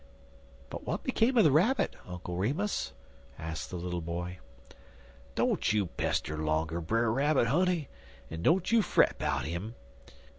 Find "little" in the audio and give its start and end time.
3.75-4.01